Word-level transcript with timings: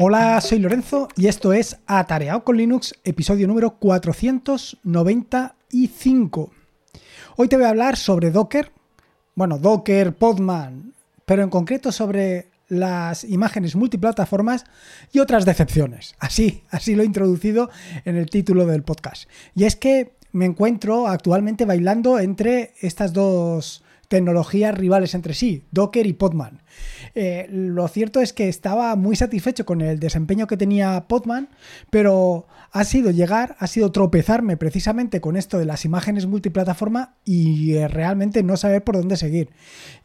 Hola, 0.00 0.40
soy 0.40 0.60
Lorenzo 0.60 1.08
y 1.16 1.26
esto 1.26 1.52
es 1.52 1.78
Atareado 1.88 2.44
con 2.44 2.56
Linux, 2.56 2.94
episodio 3.02 3.48
número 3.48 3.80
495. 3.80 6.52
Hoy 7.34 7.48
te 7.48 7.56
voy 7.56 7.64
a 7.64 7.70
hablar 7.70 7.96
sobre 7.96 8.30
Docker, 8.30 8.70
bueno, 9.34 9.58
Docker, 9.58 10.14
Podman, 10.14 10.94
pero 11.26 11.42
en 11.42 11.50
concreto 11.50 11.90
sobre 11.90 12.46
las 12.68 13.24
imágenes 13.24 13.74
multiplataformas 13.74 14.66
y 15.10 15.18
otras 15.18 15.44
decepciones. 15.44 16.14
Así, 16.20 16.62
así 16.70 16.94
lo 16.94 17.02
he 17.02 17.06
introducido 17.06 17.68
en 18.04 18.14
el 18.14 18.30
título 18.30 18.66
del 18.66 18.84
podcast. 18.84 19.28
Y 19.56 19.64
es 19.64 19.74
que 19.74 20.12
me 20.30 20.44
encuentro 20.44 21.08
actualmente 21.08 21.64
bailando 21.64 22.20
entre 22.20 22.72
estas 22.82 23.12
dos 23.12 23.82
tecnologías 24.08 24.74
rivales 24.74 25.14
entre 25.14 25.34
sí, 25.34 25.64
Docker 25.70 26.06
y 26.06 26.14
Podman. 26.14 26.62
Eh, 27.14 27.46
lo 27.50 27.86
cierto 27.88 28.20
es 28.20 28.32
que 28.32 28.48
estaba 28.48 28.96
muy 28.96 29.16
satisfecho 29.16 29.64
con 29.64 29.80
el 29.80 30.00
desempeño 30.00 30.46
que 30.46 30.56
tenía 30.56 31.06
Podman, 31.08 31.50
pero 31.90 32.46
ha 32.72 32.84
sido 32.84 33.10
llegar, 33.10 33.56
ha 33.58 33.66
sido 33.66 33.92
tropezarme 33.92 34.56
precisamente 34.56 35.20
con 35.20 35.36
esto 35.36 35.58
de 35.58 35.66
las 35.66 35.84
imágenes 35.84 36.26
multiplataforma 36.26 37.16
y 37.24 37.74
eh, 37.74 37.88
realmente 37.88 38.42
no 38.42 38.56
saber 38.56 38.82
por 38.82 38.96
dónde 38.96 39.16
seguir. 39.16 39.50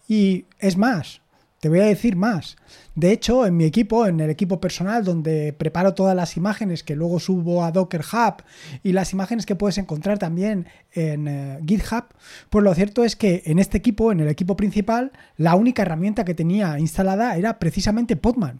Y 0.07 0.45
es 0.59 0.77
más, 0.77 1.22
te 1.63 1.69
voy 1.69 1.79
a 1.79 1.85
decir 1.85 2.17
más. 2.17 2.57
De 2.93 3.13
hecho, 3.13 3.45
en 3.45 3.55
mi 3.55 3.63
equipo, 3.63 4.05
en 4.05 4.19
el 4.19 4.29
equipo 4.29 4.59
personal, 4.59 5.05
donde 5.05 5.53
preparo 5.53 5.93
todas 5.93 6.13
las 6.13 6.35
imágenes 6.35 6.83
que 6.83 6.93
luego 6.93 7.21
subo 7.21 7.63
a 7.63 7.71
Docker 7.71 8.01
Hub 8.01 8.43
y 8.83 8.91
las 8.91 9.13
imágenes 9.13 9.45
que 9.45 9.55
puedes 9.55 9.77
encontrar 9.77 10.19
también 10.19 10.67
en 10.91 11.29
eh, 11.29 11.59
GitHub, 11.65 12.03
pues 12.49 12.65
lo 12.65 12.75
cierto 12.75 13.05
es 13.05 13.15
que 13.15 13.43
en 13.45 13.59
este 13.59 13.77
equipo, 13.77 14.11
en 14.11 14.19
el 14.19 14.27
equipo 14.27 14.57
principal, 14.57 15.13
la 15.37 15.55
única 15.55 15.83
herramienta 15.83 16.25
que 16.25 16.33
tenía 16.33 16.77
instalada 16.79 17.37
era 17.37 17.59
precisamente 17.59 18.17
Podman. 18.17 18.59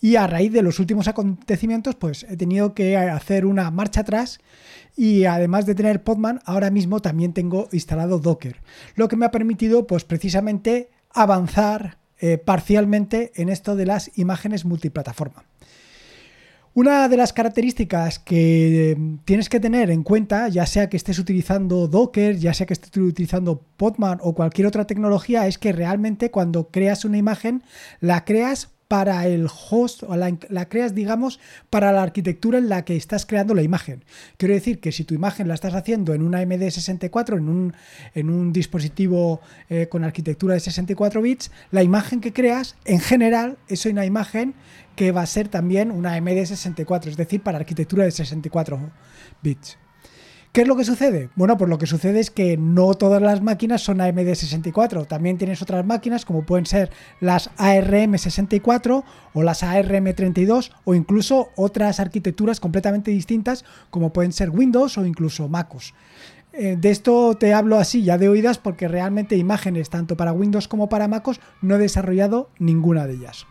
Y 0.00 0.14
a 0.14 0.28
raíz 0.28 0.52
de 0.52 0.62
los 0.62 0.78
últimos 0.78 1.08
acontecimientos, 1.08 1.96
pues 1.96 2.24
he 2.30 2.36
tenido 2.36 2.72
que 2.72 2.96
hacer 2.96 3.46
una 3.46 3.68
marcha 3.72 4.02
atrás 4.02 4.38
y 4.96 5.24
además 5.24 5.66
de 5.66 5.74
tener 5.74 6.04
Podman, 6.04 6.38
ahora 6.44 6.70
mismo 6.70 7.00
también 7.00 7.32
tengo 7.32 7.68
instalado 7.72 8.20
Docker, 8.20 8.62
lo 8.94 9.08
que 9.08 9.16
me 9.16 9.26
ha 9.26 9.32
permitido 9.32 9.88
pues 9.88 10.04
precisamente 10.04 10.90
avanzar 11.12 11.98
eh, 12.20 12.38
parcialmente 12.38 13.32
en 13.36 13.48
esto 13.48 13.76
de 13.76 13.86
las 13.86 14.10
imágenes 14.18 14.64
multiplataforma. 14.64 15.44
Una 16.74 17.08
de 17.08 17.16
las 17.16 17.32
características 17.32 18.20
que 18.20 18.92
em, 18.92 19.18
tienes 19.24 19.48
que 19.48 19.58
tener 19.58 19.90
en 19.90 20.04
cuenta, 20.04 20.48
ya 20.48 20.64
sea 20.64 20.88
que 20.88 20.96
estés 20.96 21.18
utilizando 21.18 21.88
Docker, 21.88 22.36
ya 22.36 22.54
sea 22.54 22.66
que 22.66 22.74
estés 22.74 22.96
utilizando 22.96 23.62
Podman 23.76 24.20
o 24.22 24.34
cualquier 24.34 24.68
otra 24.68 24.86
tecnología, 24.86 25.48
es 25.48 25.58
que 25.58 25.72
realmente 25.72 26.30
cuando 26.30 26.68
creas 26.68 27.04
una 27.04 27.18
imagen 27.18 27.64
la 28.00 28.24
creas 28.24 28.70
para 28.88 29.26
el 29.26 29.46
host 29.46 30.02
o 30.02 30.16
la, 30.16 30.68
creas, 30.68 30.94
digamos, 30.94 31.38
para 31.68 31.92
la 31.92 32.02
arquitectura 32.02 32.58
en 32.58 32.70
la 32.70 32.84
que 32.86 32.96
estás 32.96 33.26
creando 33.26 33.54
la 33.54 33.62
imagen. 33.62 34.02
Quiero 34.38 34.54
decir 34.54 34.80
que 34.80 34.92
si 34.92 35.04
tu 35.04 35.14
imagen 35.14 35.46
la 35.46 35.54
estás 35.54 35.74
haciendo 35.74 36.14
en 36.14 36.22
una 36.22 36.42
MD64, 36.42 37.36
en 37.36 37.48
un, 37.50 37.74
en 38.14 38.30
un 38.30 38.52
dispositivo 38.52 39.40
eh, 39.68 39.88
con 39.88 40.04
arquitectura 40.04 40.54
de 40.54 40.60
64 40.60 41.20
bits, 41.20 41.50
la 41.70 41.82
imagen 41.82 42.20
que 42.20 42.32
creas, 42.32 42.76
en 42.86 43.00
general, 43.00 43.58
es 43.68 43.84
una 43.84 44.06
imagen 44.06 44.54
que 44.96 45.12
va 45.12 45.22
a 45.22 45.26
ser 45.26 45.48
también 45.48 45.90
una 45.90 46.18
MD64, 46.18 47.08
es 47.08 47.16
decir, 47.16 47.42
para 47.42 47.58
arquitectura 47.58 48.04
de 48.04 48.10
64 48.10 48.90
bits. 49.42 49.78
¿Qué 50.52 50.62
es 50.62 50.68
lo 50.68 50.76
que 50.76 50.84
sucede? 50.84 51.28
Bueno, 51.36 51.56
pues 51.58 51.68
lo 51.68 51.78
que 51.78 51.86
sucede 51.86 52.20
es 52.20 52.30
que 52.30 52.56
no 52.56 52.94
todas 52.94 53.20
las 53.20 53.42
máquinas 53.42 53.82
son 53.82 53.98
AMD64. 53.98 55.06
También 55.06 55.36
tienes 55.36 55.60
otras 55.62 55.84
máquinas 55.84 56.24
como 56.24 56.44
pueden 56.44 56.66
ser 56.66 56.90
las 57.20 57.50
ARM64 57.56 59.04
o 59.34 59.42
las 59.42 59.62
ARM32 59.62 60.70
o 60.84 60.94
incluso 60.94 61.50
otras 61.54 62.00
arquitecturas 62.00 62.60
completamente 62.60 63.10
distintas 63.10 63.64
como 63.90 64.12
pueden 64.12 64.32
ser 64.32 64.50
Windows 64.50 64.96
o 64.96 65.04
incluso 65.04 65.48
MacOS. 65.48 65.94
Eh, 66.54 66.76
de 66.76 66.90
esto 66.90 67.36
te 67.36 67.52
hablo 67.52 67.76
así 67.76 68.02
ya 68.02 68.16
de 68.16 68.28
oídas 68.28 68.58
porque 68.58 68.88
realmente 68.88 69.36
imágenes 69.36 69.90
tanto 69.90 70.16
para 70.16 70.32
Windows 70.32 70.66
como 70.66 70.88
para 70.88 71.06
MacOS 71.06 71.40
no 71.60 71.76
he 71.76 71.78
desarrollado 71.78 72.50
ninguna 72.58 73.06
de 73.06 73.14
ellas. 73.14 73.46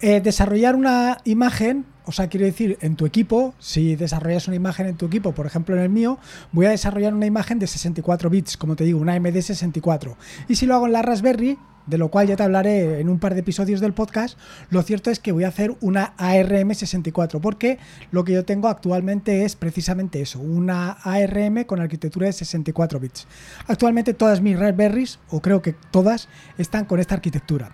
Eh, 0.00 0.20
desarrollar 0.20 0.76
una 0.76 1.18
imagen, 1.24 1.86
o 2.06 2.12
sea, 2.12 2.28
quiero 2.28 2.46
decir, 2.46 2.78
en 2.80 2.96
tu 2.96 3.06
equipo, 3.06 3.54
si 3.58 3.96
desarrollas 3.96 4.46
una 4.46 4.56
imagen 4.56 4.86
en 4.86 4.96
tu 4.96 5.06
equipo, 5.06 5.32
por 5.32 5.46
ejemplo 5.46 5.74
en 5.74 5.82
el 5.82 5.88
mío, 5.88 6.18
voy 6.52 6.66
a 6.66 6.70
desarrollar 6.70 7.14
una 7.14 7.26
imagen 7.26 7.58
de 7.58 7.66
64 7.66 8.28
bits, 8.30 8.56
como 8.56 8.76
te 8.76 8.84
digo, 8.84 9.00
una 9.00 9.16
MD64. 9.16 10.14
Y 10.48 10.56
si 10.56 10.66
lo 10.66 10.74
hago 10.74 10.86
en 10.86 10.92
la 10.92 11.02
Raspberry, 11.02 11.58
de 11.86 11.98
lo 11.98 12.10
cual 12.10 12.26
ya 12.26 12.36
te 12.36 12.42
hablaré 12.42 13.00
en 13.00 13.08
un 13.08 13.18
par 13.18 13.34
de 13.34 13.40
episodios 13.40 13.80
del 13.80 13.92
podcast, 13.92 14.38
lo 14.70 14.82
cierto 14.82 15.10
es 15.10 15.18
que 15.18 15.32
voy 15.32 15.44
a 15.44 15.48
hacer 15.48 15.76
una 15.80 16.16
ARM64, 16.16 17.40
porque 17.40 17.78
lo 18.10 18.24
que 18.24 18.32
yo 18.32 18.44
tengo 18.44 18.68
actualmente 18.68 19.44
es 19.44 19.56
precisamente 19.56 20.20
eso, 20.20 20.40
una 20.40 20.92
ARM 21.02 21.64
con 21.64 21.80
arquitectura 21.80 22.26
de 22.26 22.32
64 22.32 23.00
bits. 23.00 23.26
Actualmente 23.66 24.14
todas 24.14 24.40
mis 24.40 24.58
Raspberries, 24.58 25.18
o 25.30 25.40
creo 25.40 25.62
que 25.62 25.74
todas, 25.90 26.28
están 26.58 26.84
con 26.84 27.00
esta 27.00 27.14
arquitectura. 27.14 27.72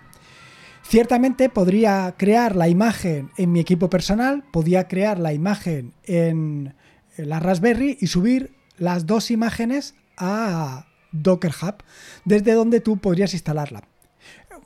Ciertamente 0.83 1.49
podría 1.49 2.13
crear 2.17 2.55
la 2.55 2.67
imagen 2.67 3.31
en 3.37 3.51
mi 3.51 3.59
equipo 3.59 3.89
personal, 3.89 4.43
podría 4.51 4.87
crear 4.87 5.19
la 5.19 5.33
imagen 5.33 5.93
en 6.03 6.73
la 7.17 7.39
Raspberry 7.39 7.97
y 7.99 8.07
subir 8.07 8.53
las 8.77 9.05
dos 9.05 9.31
imágenes 9.31 9.95
a 10.17 10.87
Docker 11.11 11.53
Hub, 11.61 11.83
desde 12.25 12.53
donde 12.53 12.81
tú 12.81 12.97
podrías 12.97 13.33
instalarla. 13.33 13.83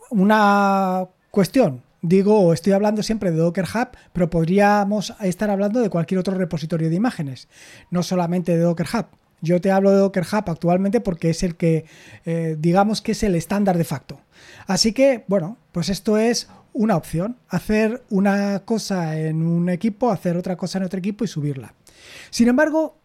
Una 0.10 1.08
cuestión, 1.32 1.84
digo, 2.02 2.54
estoy 2.54 2.74
hablando 2.74 3.04
siempre 3.04 3.32
de 3.32 3.38
Docker 3.38 3.66
Hub, 3.66 3.90
pero 4.14 4.30
podríamos 4.30 5.14
estar 5.22 5.50
hablando 5.50 5.82
de 5.82 5.90
cualquier 5.90 6.20
otro 6.20 6.36
repositorio 6.36 6.90
de 6.90 6.96
imágenes, 6.96 7.48
no 7.92 8.04
solamente 8.04 8.56
de 8.56 8.64
Docker 8.64 8.88
Hub. 8.94 9.06
Yo 9.46 9.62
te 9.62 9.72
hablo 9.72 9.92
de 9.92 9.98
Docker 9.98 10.24
Hub 10.24 10.50
actualmente 10.50 11.00
porque 11.00 11.30
es 11.30 11.44
el 11.44 11.56
que, 11.56 11.86
eh, 12.26 12.58
digamos 12.60 13.02
que 13.02 13.14
es 13.14 13.24
el 13.24 13.36
estándar 13.36 13.78
de 13.78 13.84
facto. 13.84 14.20
Así 14.68 14.92
que, 14.92 15.24
bueno, 15.28 15.58
pues 15.72 15.90
esto 15.90 16.18
es 16.18 16.50
una 16.74 16.98
opción, 16.98 17.38
hacer 17.48 18.04
una 18.10 18.60
cosa 18.66 19.18
en 19.20 19.44
un 19.44 19.70
equipo, 19.70 20.12
hacer 20.12 20.36
otra 20.36 20.58
cosa 20.58 20.80
en 20.80 20.84
otro 20.84 21.00
equipo 21.00 21.24
y 21.24 21.28
subirla. 21.28 21.74
Sin 22.32 22.48
embargo, 22.48 22.98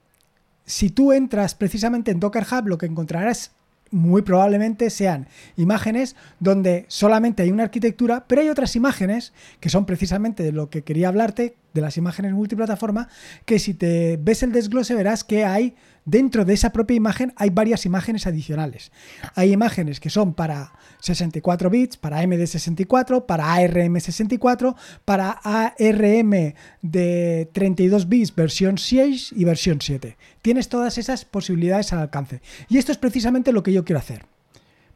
si 0.64 0.90
tú 0.90 1.12
entras 1.12 1.54
precisamente 1.54 2.10
en 2.10 2.20
Docker 2.20 2.46
Hub, 2.50 2.66
lo 2.66 2.78
que 2.78 2.86
encontrarás 2.86 3.52
muy 3.90 4.22
probablemente 4.22 4.88
sean 4.90 5.28
imágenes 5.56 6.16
donde 6.38 6.84
solamente 6.88 7.42
hay 7.42 7.50
una 7.50 7.64
arquitectura, 7.64 8.24
pero 8.26 8.40
hay 8.40 8.48
otras 8.48 8.76
imágenes 8.76 9.32
que 9.58 9.68
son 9.68 9.84
precisamente 9.84 10.42
de 10.42 10.52
lo 10.52 10.70
que 10.70 10.82
quería 10.82 11.08
hablarte, 11.08 11.56
de 11.74 11.80
las 11.80 11.96
imágenes 11.96 12.32
multiplataforma, 12.32 13.08
que 13.44 13.58
si 13.58 13.74
te 13.74 14.18
ves 14.20 14.42
el 14.42 14.52
desglose 14.52 14.94
verás 14.94 15.24
que 15.24 15.44
hay 15.44 15.74
dentro 16.04 16.44
de 16.44 16.54
esa 16.54 16.72
propia 16.72 16.96
imagen 16.96 17.32
hay 17.36 17.50
varias 17.50 17.86
imágenes 17.86 18.26
adicionales. 18.26 18.92
Hay 19.34 19.52
imágenes 19.52 20.00
que 20.00 20.10
son 20.10 20.34
para 20.34 20.72
64 21.00 21.70
bits, 21.70 21.96
para 21.96 22.22
MD64, 22.22 23.26
para 23.26 23.56
ARM64, 23.56 24.74
para 25.04 25.30
ARM 25.30 26.54
de 26.82 27.50
32 27.52 28.08
bits 28.08 28.34
versión 28.34 28.78
6 28.78 29.34
y 29.36 29.44
versión 29.44 29.80
7. 29.80 30.16
Tienes 30.42 30.68
todas 30.68 30.98
esas 30.98 31.24
posibilidades 31.24 31.92
al 31.92 32.00
alcance. 32.00 32.40
Y 32.68 32.78
esto 32.78 32.92
es 32.92 32.98
precisamente 32.98 33.52
lo 33.52 33.62
que 33.62 33.72
yo 33.72 33.84
quiero 33.84 33.98
hacer. 33.98 34.26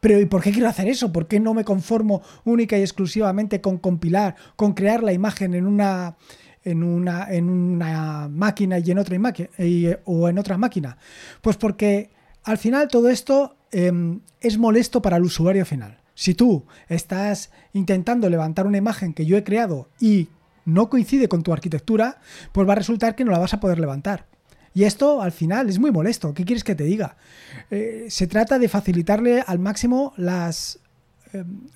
Pero 0.05 0.21
¿y 0.21 0.27
por 0.27 0.43
qué 0.43 0.53
quiero 0.53 0.69
hacer 0.69 0.87
eso? 0.87 1.13
¿Por 1.13 1.29
qué 1.29 1.41
no 1.41 1.55
me 1.55 1.65
conformo 1.65 2.21
única 2.45 2.77
y 2.77 2.83
exclusivamente 2.83 3.63
con 3.63 3.79
compilar, 3.79 4.37
con 4.55 4.75
crear 4.75 5.03
la 5.03 5.15
imagen 5.15 5.55
en 5.55 5.67
una 5.67 6.17
en 6.65 6.83
una, 6.83 7.33
en 7.33 7.51
una 7.51 8.29
máquina 8.29 8.79
y 8.79 8.91
en 8.91 8.99
otra 8.99 9.19
o 10.05 10.29
en 10.29 10.39
otra 10.39 10.59
máquina? 10.59 10.97
Pues 11.41 11.57
porque 11.57 12.11
al 12.45 12.59
final 12.59 12.89
todo 12.89 13.09
esto 13.09 13.57
em, 13.71 14.21
es 14.41 14.59
molesto 14.59 15.03
para 15.03 15.17
el 15.17 15.25
usuario 15.25 15.65
final. 15.65 15.99
Si 16.15 16.35
tú 16.35 16.65
estás 16.88 17.50
intentando 17.73 18.31
levantar 18.31 18.67
una 18.67 18.79
imagen 18.79 19.15
que 19.15 19.27
yo 19.27 19.37
he 19.37 19.44
creado 19.44 19.88
y 20.00 20.29
no 20.65 20.88
coincide 20.88 21.29
con 21.29 21.43
tu 21.43 21.53
arquitectura, 21.53 22.19
pues 22.53 22.69
va 22.69 22.73
a 22.73 22.77
resultar 22.77 23.15
que 23.15 23.25
no 23.25 23.33
la 23.33 23.38
vas 23.38 23.55
a 23.55 23.61
poder 23.61 23.79
levantar. 23.79 24.27
Y 24.75 24.85
esto 24.85 25.23
al 25.23 25.33
final 25.33 25.69
es 25.69 25.79
muy 25.79 25.93
molesto. 25.93 26.35
¿Qué 26.35 26.44
quieres 26.44 26.65
que 26.65 26.75
te 26.75 26.85
diga? 26.85 27.17
Eh, 27.71 28.06
se 28.09 28.27
trata 28.27 28.59
de 28.59 28.69
facilitarle 28.69 29.43
al 29.47 29.61
máximo 29.61 30.12
las, 30.17 30.81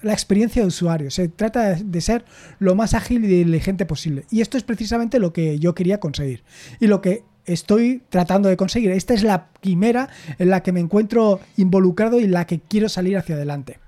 la 0.02 0.12
experiencia 0.12 0.62
de 0.62 0.68
usuario. 0.68 1.10
Se 1.10 1.28
trata 1.28 1.74
de 1.74 2.00
ser 2.00 2.24
lo 2.58 2.74
más 2.74 2.94
ágil 2.94 3.24
y 3.24 3.28
diligente 3.28 3.86
posible. 3.86 4.24
Y 4.30 4.40
esto 4.40 4.56
es 4.56 4.64
precisamente 4.64 5.18
lo 5.18 5.32
que 5.32 5.58
yo 5.58 5.74
quería 5.74 6.00
conseguir. 6.00 6.44
Y 6.80 6.86
lo 6.86 7.00
que 7.00 7.24
estoy 7.46 8.02
tratando 8.08 8.48
de 8.48 8.56
conseguir. 8.56 8.90
Esta 8.90 9.14
es 9.14 9.22
la 9.22 9.48
quimera 9.60 10.08
en 10.38 10.50
la 10.50 10.62
que 10.62 10.72
me 10.72 10.80
encuentro 10.80 11.40
involucrado 11.56 12.20
y 12.20 12.24
en 12.24 12.32
la 12.32 12.46
que 12.46 12.60
quiero 12.60 12.88
salir 12.88 13.16
hacia 13.16 13.34
adelante. 13.34 13.78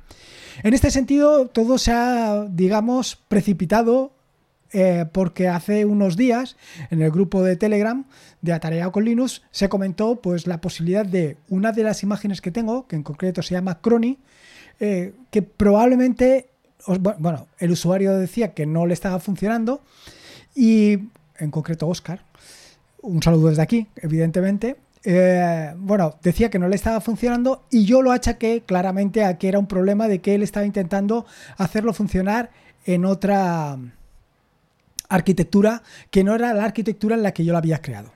En 0.62 0.74
este 0.74 0.90
sentido, 0.90 1.46
todo 1.46 1.78
se 1.78 1.92
ha, 1.92 2.46
digamos, 2.50 3.16
precipitado 3.28 4.12
eh, 4.72 5.06
porque 5.10 5.48
hace 5.48 5.84
unos 5.84 6.16
días 6.16 6.56
en 6.90 7.02
el 7.02 7.10
grupo 7.10 7.42
de 7.42 7.56
Telegram 7.56 8.04
de 8.40 8.52
Atareado 8.52 8.92
con 8.92 9.04
Linux 9.04 9.42
se 9.50 9.68
comentó 9.68 10.20
pues 10.20 10.46
la 10.46 10.60
posibilidad 10.60 11.04
de 11.04 11.38
una 11.48 11.72
de 11.72 11.82
las 11.82 12.04
imágenes 12.04 12.40
que 12.40 12.52
tengo, 12.52 12.86
que 12.86 12.94
en 12.94 13.02
concreto 13.02 13.42
se 13.42 13.54
llama 13.54 13.80
Crony, 13.80 14.18
eh, 14.80 15.12
que 15.30 15.42
probablemente 15.42 16.50
bueno, 17.18 17.46
el 17.58 17.72
usuario 17.72 18.16
decía 18.16 18.54
que 18.54 18.66
no 18.66 18.86
le 18.86 18.94
estaba 18.94 19.18
funcionando 19.20 19.80
y 20.54 20.98
en 21.38 21.50
concreto 21.50 21.88
Oscar, 21.88 22.24
un 23.02 23.22
saludo 23.22 23.48
desde 23.48 23.62
aquí, 23.62 23.86
evidentemente, 23.96 24.76
eh, 25.04 25.72
bueno, 25.78 26.16
decía 26.22 26.50
que 26.50 26.58
no 26.58 26.68
le 26.68 26.76
estaba 26.76 27.00
funcionando 27.00 27.64
y 27.70 27.84
yo 27.84 28.02
lo 28.02 28.12
achaqué 28.12 28.62
claramente 28.66 29.24
a 29.24 29.38
que 29.38 29.48
era 29.48 29.58
un 29.58 29.66
problema 29.66 30.08
de 30.08 30.20
que 30.20 30.34
él 30.34 30.42
estaba 30.42 30.66
intentando 30.66 31.24
hacerlo 31.56 31.94
funcionar 31.94 32.50
en 32.84 33.04
otra 33.04 33.78
arquitectura 35.08 35.82
que 36.10 36.22
no 36.22 36.34
era 36.34 36.52
la 36.52 36.64
arquitectura 36.64 37.16
en 37.16 37.22
la 37.22 37.32
que 37.32 37.44
yo 37.44 37.52
lo 37.52 37.58
había 37.58 37.80
creado. 37.80 38.12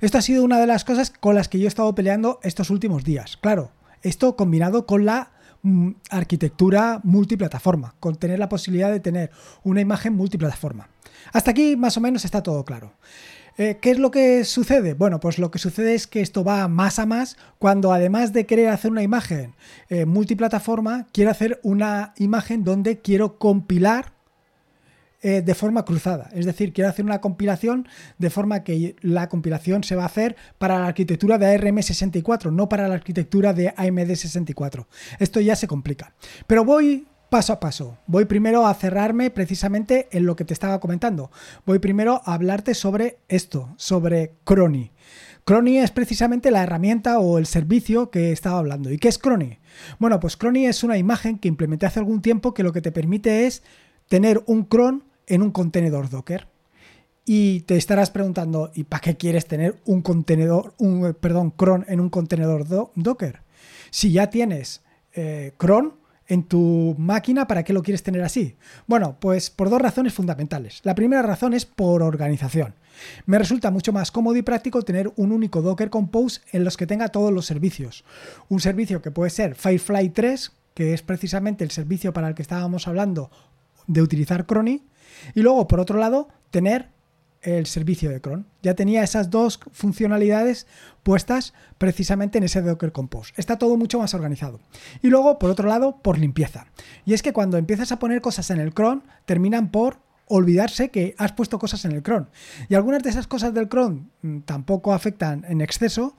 Esto 0.00 0.18
ha 0.18 0.22
sido 0.22 0.42
una 0.42 0.58
de 0.58 0.66
las 0.66 0.84
cosas 0.84 1.10
con 1.10 1.34
las 1.34 1.48
que 1.48 1.58
yo 1.58 1.66
he 1.66 1.68
estado 1.68 1.94
peleando 1.94 2.40
estos 2.42 2.70
últimos 2.70 3.04
días. 3.04 3.36
Claro, 3.36 3.70
esto 4.02 4.34
combinado 4.34 4.86
con 4.86 5.04
la 5.04 5.30
arquitectura 6.10 7.00
multiplataforma, 7.04 7.94
con 8.00 8.16
tener 8.16 8.38
la 8.38 8.48
posibilidad 8.48 8.90
de 8.90 9.00
tener 9.00 9.30
una 9.62 9.80
imagen 9.80 10.14
multiplataforma. 10.14 10.88
Hasta 11.32 11.50
aquí 11.50 11.76
más 11.76 11.96
o 11.96 12.00
menos 12.00 12.24
está 12.24 12.42
todo 12.42 12.64
claro. 12.64 12.92
Eh, 13.56 13.78
¿Qué 13.80 13.92
es 13.92 13.98
lo 13.98 14.10
que 14.10 14.44
sucede? 14.44 14.94
Bueno, 14.94 15.20
pues 15.20 15.38
lo 15.38 15.50
que 15.50 15.60
sucede 15.60 15.94
es 15.94 16.08
que 16.08 16.20
esto 16.20 16.42
va 16.42 16.66
más 16.66 16.98
a 16.98 17.06
más 17.06 17.36
cuando 17.58 17.92
además 17.92 18.32
de 18.32 18.46
querer 18.46 18.68
hacer 18.68 18.90
una 18.90 19.02
imagen 19.02 19.54
eh, 19.88 20.06
multiplataforma, 20.06 21.06
quiero 21.12 21.30
hacer 21.30 21.60
una 21.62 22.14
imagen 22.18 22.64
donde 22.64 22.98
quiero 22.98 23.38
compilar 23.38 24.12
eh, 25.26 25.40
de 25.40 25.54
forma 25.54 25.86
cruzada. 25.86 26.28
Es 26.34 26.44
decir, 26.44 26.74
quiero 26.74 26.90
hacer 26.90 27.02
una 27.02 27.22
compilación 27.22 27.88
de 28.18 28.28
forma 28.28 28.62
que 28.62 28.94
la 29.00 29.30
compilación 29.30 29.82
se 29.82 29.96
va 29.96 30.02
a 30.02 30.06
hacer 30.06 30.36
para 30.58 30.78
la 30.78 30.86
arquitectura 30.86 31.38
de 31.38 31.46
ARM64, 31.46 32.52
no 32.52 32.68
para 32.68 32.88
la 32.88 32.94
arquitectura 32.94 33.54
de 33.54 33.74
AMD64. 33.74 34.84
Esto 35.18 35.40
ya 35.40 35.56
se 35.56 35.66
complica. 35.66 36.12
Pero 36.46 36.66
voy 36.66 37.06
paso 37.30 37.54
a 37.54 37.58
paso. 37.58 37.96
Voy 38.06 38.26
primero 38.26 38.66
a 38.66 38.74
cerrarme 38.74 39.30
precisamente 39.30 40.08
en 40.12 40.26
lo 40.26 40.36
que 40.36 40.44
te 40.44 40.52
estaba 40.52 40.78
comentando. 40.78 41.30
Voy 41.64 41.78
primero 41.78 42.20
a 42.26 42.34
hablarte 42.34 42.74
sobre 42.74 43.20
esto, 43.28 43.72
sobre 43.78 44.34
Crony. 44.44 44.90
Crony 45.46 45.78
es 45.78 45.90
precisamente 45.90 46.50
la 46.50 46.64
herramienta 46.64 47.18
o 47.18 47.38
el 47.38 47.46
servicio 47.46 48.10
que 48.10 48.30
estaba 48.30 48.58
hablando. 48.58 48.90
¿Y 48.90 48.98
qué 48.98 49.08
es 49.08 49.16
Crony? 49.16 49.58
Bueno, 49.98 50.20
pues 50.20 50.36
Crony 50.36 50.66
es 50.66 50.84
una 50.84 50.98
imagen 50.98 51.38
que 51.38 51.48
implementé 51.48 51.86
hace 51.86 52.00
algún 52.00 52.20
tiempo 52.20 52.52
que 52.52 52.62
lo 52.62 52.74
que 52.74 52.82
te 52.82 52.92
permite 52.92 53.46
es 53.46 53.62
tener 54.08 54.42
un 54.44 54.64
cron 54.64 55.04
en 55.26 55.42
un 55.42 55.50
contenedor 55.50 56.10
Docker. 56.10 56.48
Y 57.26 57.60
te 57.60 57.76
estarás 57.76 58.10
preguntando, 58.10 58.70
¿y 58.74 58.84
para 58.84 59.00
qué 59.00 59.16
quieres 59.16 59.46
tener 59.46 59.80
un 59.86 60.02
contenedor, 60.02 60.74
un, 60.78 61.14
perdón, 61.18 61.50
cron 61.50 61.84
en 61.88 62.00
un 62.00 62.10
contenedor 62.10 62.66
Docker? 62.94 63.40
Si 63.90 64.12
ya 64.12 64.28
tienes 64.28 64.82
eh, 65.12 65.52
cron, 65.56 65.94
en 66.26 66.44
tu 66.44 66.94
máquina, 66.98 67.46
¿para 67.46 67.62
qué 67.64 67.72
lo 67.72 67.82
quieres 67.82 68.02
tener 68.02 68.22
así? 68.22 68.56
Bueno, 68.86 69.16
pues 69.20 69.50
por 69.50 69.70
dos 69.70 69.80
razones 69.80 70.14
fundamentales. 70.14 70.80
La 70.82 70.94
primera 70.94 71.22
razón 71.22 71.54
es 71.54 71.66
por 71.66 72.02
organización. 72.02 72.74
Me 73.26 73.38
resulta 73.38 73.70
mucho 73.70 73.92
más 73.92 74.10
cómodo 74.10 74.36
y 74.36 74.42
práctico 74.42 74.82
tener 74.82 75.12
un 75.16 75.32
único 75.32 75.62
Docker 75.62 75.90
Compose 75.90 76.40
en 76.52 76.64
los 76.64 76.76
que 76.76 76.86
tenga 76.86 77.08
todos 77.08 77.32
los 77.32 77.46
servicios. 77.46 78.04
Un 78.48 78.60
servicio 78.60 79.02
que 79.02 79.10
puede 79.10 79.30
ser 79.30 79.54
Firefly 79.54 80.10
3, 80.10 80.52
que 80.74 80.94
es 80.94 81.02
precisamente 81.02 81.64
el 81.64 81.70
servicio 81.70 82.12
para 82.12 82.28
el 82.28 82.34
que 82.34 82.42
estábamos 82.42 82.88
hablando 82.88 83.30
de 83.86 84.02
utilizar 84.02 84.46
Crony. 84.46 84.80
Y 85.34 85.40
luego, 85.40 85.66
por 85.66 85.80
otro 85.80 85.98
lado, 85.98 86.28
tener 86.50 86.90
el 87.44 87.66
servicio 87.66 88.10
de 88.10 88.20
cron. 88.20 88.46
Ya 88.62 88.74
tenía 88.74 89.02
esas 89.02 89.30
dos 89.30 89.60
funcionalidades 89.72 90.66
puestas 91.02 91.52
precisamente 91.78 92.38
en 92.38 92.44
ese 92.44 92.62
Docker 92.62 92.92
Compose. 92.92 93.34
Está 93.36 93.58
todo 93.58 93.76
mucho 93.76 93.98
más 93.98 94.14
organizado. 94.14 94.60
Y 95.02 95.08
luego, 95.08 95.38
por 95.38 95.50
otro 95.50 95.68
lado, 95.68 95.98
por 96.02 96.18
limpieza. 96.18 96.66
Y 97.04 97.12
es 97.12 97.22
que 97.22 97.32
cuando 97.32 97.58
empiezas 97.58 97.92
a 97.92 97.98
poner 97.98 98.20
cosas 98.20 98.50
en 98.50 98.60
el 98.60 98.72
cron, 98.72 99.04
terminan 99.26 99.70
por 99.70 99.98
olvidarse 100.26 100.90
que 100.90 101.14
has 101.18 101.32
puesto 101.32 101.58
cosas 101.58 101.84
en 101.84 101.92
el 101.92 102.02
cron. 102.02 102.30
Y 102.68 102.74
algunas 102.74 103.02
de 103.02 103.10
esas 103.10 103.26
cosas 103.26 103.52
del 103.52 103.68
cron 103.68 104.10
mm, 104.22 104.40
tampoco 104.40 104.94
afectan 104.94 105.44
en 105.46 105.60
exceso, 105.60 106.16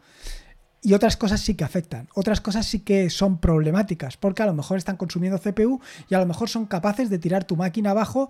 y 0.86 0.94
otras 0.94 1.18
cosas 1.18 1.42
sí 1.42 1.56
que 1.56 1.64
afectan. 1.64 2.08
Otras 2.14 2.42
cosas 2.42 2.68
sí 2.68 2.82
que 2.82 3.10
son 3.10 3.40
problemáticas, 3.40 4.18
porque 4.18 4.44
a 4.44 4.46
lo 4.46 4.54
mejor 4.54 4.78
están 4.78 4.98
consumiendo 4.98 5.40
CPU 5.40 5.82
y 6.10 6.14
a 6.14 6.20
lo 6.20 6.28
mejor 6.28 6.48
son 6.48 6.68
capaces 6.68 7.10
de 7.10 7.18
tirar 7.18 7.44
tu 7.44 7.56
máquina 7.56 7.90
abajo 7.90 8.30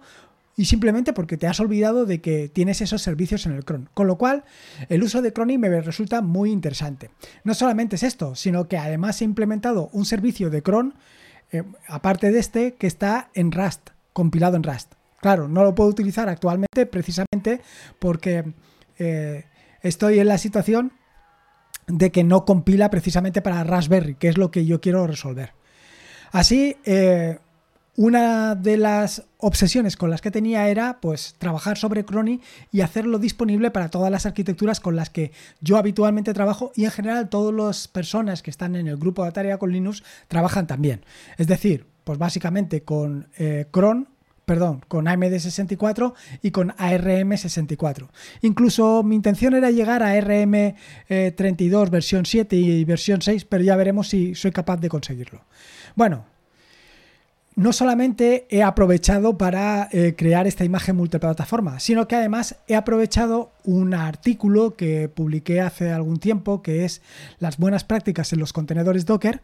y 0.55 0.65
simplemente 0.65 1.13
porque 1.13 1.37
te 1.37 1.47
has 1.47 1.59
olvidado 1.59 2.05
de 2.05 2.21
que 2.21 2.49
tienes 2.49 2.81
esos 2.81 3.01
servicios 3.01 3.45
en 3.45 3.53
el 3.53 3.65
cron. 3.65 3.89
Con 3.93 4.07
lo 4.07 4.17
cual, 4.17 4.45
el 4.87 5.03
uso 5.03 5.21
de 5.21 5.33
Crony 5.33 5.57
me 5.57 5.81
resulta 5.81 6.21
muy 6.21 6.51
interesante. 6.51 7.11
No 7.43 7.53
solamente 7.53 7.97
es 7.97 8.03
esto, 8.03 8.35
sino 8.35 8.67
que 8.67 8.77
además 8.77 9.21
he 9.21 9.25
implementado 9.25 9.89
un 9.91 10.05
servicio 10.05 10.49
de 10.49 10.63
cron, 10.63 10.95
eh, 11.51 11.63
aparte 11.87 12.31
de 12.31 12.39
este, 12.39 12.75
que 12.75 12.87
está 12.87 13.29
en 13.33 13.51
Rust, 13.51 13.89
compilado 14.13 14.55
en 14.55 14.63
Rust. 14.63 14.93
Claro, 15.19 15.47
no 15.47 15.63
lo 15.63 15.75
puedo 15.75 15.89
utilizar 15.89 16.29
actualmente 16.29 16.85
precisamente 16.85 17.61
porque 17.99 18.53
eh, 18.97 19.45
estoy 19.81 20.19
en 20.19 20.27
la 20.27 20.37
situación 20.37 20.93
de 21.87 22.11
que 22.11 22.23
no 22.23 22.45
compila 22.45 22.89
precisamente 22.89 23.41
para 23.41 23.63
Raspberry, 23.63 24.15
que 24.15 24.29
es 24.29 24.37
lo 24.37 24.51
que 24.51 24.65
yo 24.65 24.81
quiero 24.81 25.05
resolver. 25.05 25.53
Así, 26.31 26.77
eh, 26.85 27.39
una 27.97 28.55
de 28.55 28.77
las 28.77 29.23
obsesiones 29.37 29.95
con 29.95 30.09
las 30.09 30.21
que 30.21 30.31
tenía 30.31 30.67
era 30.67 30.99
pues 30.99 31.35
trabajar 31.37 31.77
sobre 31.77 32.03
Crony 32.03 32.41
y 32.71 32.81
hacerlo 32.81 33.19
disponible 33.19 33.71
para 33.71 33.89
todas 33.89 34.11
las 34.11 34.25
arquitecturas 34.25 34.79
con 34.79 34.95
las 34.95 35.09
que 35.09 35.31
yo 35.61 35.77
habitualmente 35.77 36.33
trabajo 36.33 36.71
y 36.75 36.85
en 36.85 36.91
general 36.91 37.29
todas 37.29 37.53
las 37.53 37.87
personas 37.87 38.41
que 38.41 38.51
están 38.51 38.75
en 38.75 38.87
el 38.87 38.97
grupo 38.97 39.23
de 39.23 39.31
tarea 39.31 39.57
con 39.57 39.71
Linux 39.71 40.03
trabajan 40.27 40.67
también. 40.67 41.05
Es 41.37 41.47
decir, 41.47 41.85
pues 42.03 42.17
básicamente 42.17 42.83
con 42.83 43.27
eh, 43.37 43.67
Cron 43.71 44.09
perdón, 44.45 44.81
con 44.87 45.05
AMD64 45.05 46.13
y 46.43 46.51
con 46.51 46.69
ARM64. 46.69 48.09
Incluso 48.41 49.01
mi 49.01 49.15
intención 49.15 49.55
era 49.55 49.71
llegar 49.71 50.03
a 50.03 50.15
ARM32 50.15 50.77
eh, 51.09 51.89
versión 51.89 52.25
7 52.27 52.55
y 52.55 52.85
versión 52.85 53.23
6, 53.23 53.45
pero 53.45 53.63
ya 53.63 53.75
veremos 53.75 54.09
si 54.09 54.35
soy 54.35 54.51
capaz 54.51 54.77
de 54.77 54.89
conseguirlo. 54.89 55.41
Bueno, 55.95 56.25
no 57.55 57.71
solamente 57.71 58.45
he 58.49 58.63
aprovechado 58.63 59.37
para 59.37 59.87
eh, 59.91 60.13
crear 60.17 60.45
esta 60.45 60.65
imagen 60.65 60.97
multiplataforma, 60.97 61.79
sino 61.79 62.07
que 62.07 62.15
además 62.15 62.57
he 62.67 62.75
aprovechado 62.75 63.51
un 63.63 63.93
artículo 63.93 64.75
que 64.75 65.07
publiqué 65.07 65.61
hace 65.61 65.91
algún 65.91 66.19
tiempo, 66.19 66.61
que 66.61 66.83
es 66.83 67.01
las 67.39 67.57
buenas 67.57 67.85
prácticas 67.85 68.33
en 68.33 68.39
los 68.39 68.51
contenedores 68.51 69.05
Docker. 69.05 69.41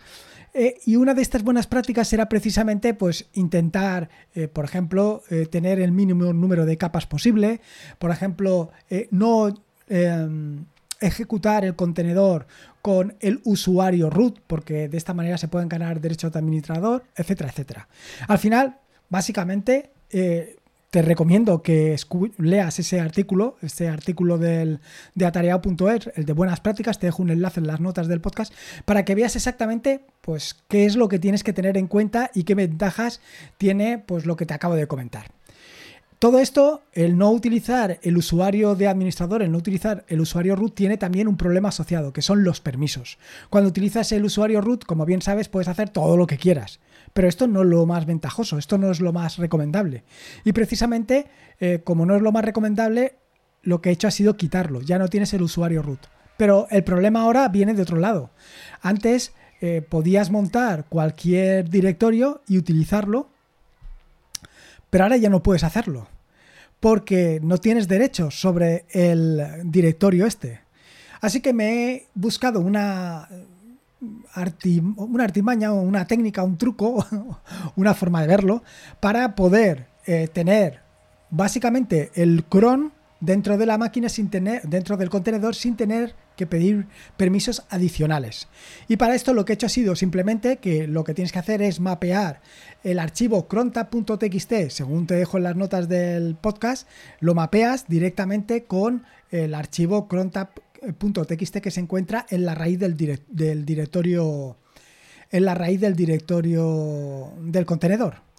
Eh, 0.54 0.80
y 0.86 0.98
una 0.98 1.14
de 1.14 1.22
estas 1.22 1.44
buenas 1.44 1.68
prácticas 1.68 2.12
era 2.12 2.28
precisamente 2.28 2.94
pues, 2.94 3.30
intentar, 3.34 4.10
eh, 4.36 4.50
por 4.50 4.66
ejemplo, 4.66 5.24
tener 5.50 5.80
el 5.80 5.94
mínimo 5.94 6.34
número 6.34 6.66
de 6.66 6.78
capas 6.78 7.06
posible, 7.06 7.62
por 7.98 8.12
ejemplo, 8.12 8.72
no 9.12 9.54
em, 9.88 10.66
ejecutar 11.00 11.64
el 11.64 11.76
contenedor 11.76 12.48
con 12.82 13.16
el 13.20 13.42
usuario 13.44 14.10
root, 14.10 14.40
porque 14.48 14.90
de 14.90 14.98
esta 14.98 15.14
manera 15.14 15.38
se 15.38 15.48
pueden 15.48 15.70
ganar 15.70 16.02
derechos 16.02 16.32
de 16.32 16.40
administrador, 16.40 17.04
etcétera, 17.16 17.50
etcétera. 17.50 17.88
Al 18.28 18.38
final, 18.38 18.78
básicamente, 19.10 19.92
eh, 20.10 20.58
te 20.92 21.02
recomiendo 21.02 21.62
que 21.62 21.96
leas 22.38 22.78
ese 22.80 23.00
artículo, 23.00 23.56
este 23.62 23.88
artículo 23.88 24.38
del, 24.38 24.82
de 25.16 25.26
atareado.es, 25.26 26.12
el 26.16 26.26
de 26.26 26.34
buenas 26.34 26.60
prácticas, 26.60 27.00
te 27.00 27.08
dejo 27.08 27.24
un 27.24 27.30
enlace 27.30 27.62
en 27.62 27.68
las 27.68 27.80
notas 27.80 28.10
del 28.10 28.20
podcast, 28.20 28.54
para 28.84 29.06
que 29.06 29.16
veas 29.16 29.38
exactamente 29.38 30.02
pues, 30.20 30.58
qué 30.68 30.86
es 30.86 30.98
lo 30.98 31.08
que 31.08 31.18
tienes 31.18 31.46
que 31.46 31.54
tener 31.54 31.78
en 31.78 31.88
cuenta 31.88 32.30
y 32.36 32.44
qué 32.44 32.56
ventajas 32.56 33.22
tiene 33.58 34.00
pues, 34.00 34.26
lo 34.26 34.36
que 34.36 34.46
te 34.46 34.54
acabo 34.54 34.76
de 34.76 34.88
comentar. 34.88 35.32
Todo 36.22 36.38
esto, 36.38 36.84
el 36.94 37.18
no 37.18 37.32
utilizar 37.32 37.98
el 38.04 38.16
usuario 38.16 38.76
de 38.76 38.88
administrador, 38.88 39.42
el 39.42 39.52
no 39.52 39.58
utilizar 39.58 40.06
el 40.08 40.22
usuario 40.22 40.56
root, 40.56 40.76
tiene 40.76 40.98
también 40.98 41.28
un 41.28 41.36
problema 41.36 41.70
asociado, 41.70 42.14
que 42.14 42.22
son 42.22 42.44
los 42.44 42.62
permisos. 42.62 43.18
Cuando 43.50 43.70
utilizas 43.70 44.12
el 44.12 44.24
usuario 44.24 44.62
root, 44.62 44.86
como 44.86 45.08
bien 45.08 45.24
sabes, 45.24 45.50
puedes 45.50 45.68
hacer 45.68 45.90
todo 45.90 46.18
lo 46.18 46.28
que 46.28 46.38
quieras. 46.38 46.80
Pero 47.14 47.28
esto 47.28 47.48
no 47.48 47.64
es 47.64 47.68
lo 47.70 47.88
más 47.88 48.06
ventajoso, 48.06 48.60
esto 48.60 48.78
no 48.78 48.92
es 48.92 49.02
lo 49.02 49.12
más 49.14 49.40
recomendable. 49.40 50.04
Y 50.46 50.54
precisamente, 50.54 51.26
eh, 51.60 51.82
como 51.84 52.06
no 52.06 52.16
es 52.16 52.22
lo 52.22 52.32
más 52.32 52.46
recomendable, 52.46 53.16
lo 53.64 53.82
que 53.82 53.90
he 53.90 53.94
hecho 53.94 54.08
ha 54.08 54.12
sido 54.12 54.38
quitarlo. 54.38 54.82
Ya 54.82 55.00
no 55.00 55.08
tienes 55.08 55.34
el 55.34 55.42
usuario 55.42 55.82
root. 55.82 56.02
Pero 56.38 56.68
el 56.70 56.84
problema 56.84 57.22
ahora 57.22 57.48
viene 57.48 57.74
de 57.74 57.82
otro 57.82 57.98
lado. 57.98 58.30
Antes 58.84 59.34
eh, 59.60 59.82
podías 59.82 60.30
montar 60.30 60.86
cualquier 60.88 61.68
directorio 61.68 62.44
y 62.48 62.60
utilizarlo 62.60 63.32
pero 64.92 65.06
ahora 65.06 65.18
ya 65.18 65.32
no 65.32 65.42
puedes 65.42 65.64
hacerlo, 65.64 66.08
porque 66.80 67.40
no 67.42 67.58
tienes 67.58 67.88
derechos 67.88 68.40
sobre 68.40 68.86
el 68.92 69.42
directorio 69.64 70.28
este. 70.28 70.60
Así 71.22 71.42
que 71.42 71.54
me 71.54 71.94
he 71.94 72.08
buscado 72.14 72.60
una, 72.60 73.28
artimaña, 74.34 75.72
una 75.72 76.06
técnica, 76.06 76.44
un 76.44 76.58
truco, 76.58 77.04
una 77.76 77.96
forma 77.96 78.22
de 78.22 78.28
verlo, 78.28 78.64
para 79.00 79.36
poder 79.36 79.88
eh, 80.06 80.28
tener 80.28 80.82
básicamente 81.30 82.12
el 82.14 82.44
cron 82.44 82.92
dentro 83.22 83.58
de 83.58 83.66
la 83.66 83.78
máquina 83.78 84.10
sin 84.10 84.30
tener, 84.30 84.64
dentro 84.64 84.98
del 84.98 85.10
contenedor 85.10 85.56
sin 85.56 85.78
tener 85.78 86.16
que 86.36 86.48
pedir 86.48 86.88
permisos 87.16 87.64
adicionales. 87.70 88.48
Y 88.88 88.98
para 88.98 89.16
esto 89.16 89.34
lo 89.34 89.46
que 89.46 89.54
he 89.54 89.56
hecho 89.56 89.68
ha 89.68 89.70
sido 89.70 89.96
simplemente 89.96 90.58
que 90.58 90.88
lo 90.88 91.04
que 91.04 91.14
tienes 91.14 91.32
que 91.32 91.40
hacer 91.40 91.62
es 91.62 91.80
mapear 91.80 92.42
el 92.84 93.00
archivo 93.00 93.48
crontab.txt, 93.48 94.70
según 94.70 95.08
te 95.08 95.16
dejo 95.16 95.38
en 95.38 95.44
las 95.44 95.56
notas 95.56 95.88
del 95.88 96.36
podcast, 96.36 96.88
lo 97.20 97.36
mapeas 97.36 97.86
directamente 97.88 98.66
con 98.66 99.04
el 99.30 99.54
archivo 99.54 100.08
crontab.txt 100.08 101.58
que 101.58 101.72
se 101.72 101.80
encuentra 101.80 102.26
en 102.30 102.46
la 102.46 102.56
raíz 102.56 102.80
del, 102.80 102.98
del 103.30 103.66
directorio 103.66 104.58
en 105.34 105.46
la 105.46 105.56
raíz 105.56 105.80
del 105.80 105.96
directorio 105.96 107.32
del 107.40 107.66
contenedor. 107.66 108.31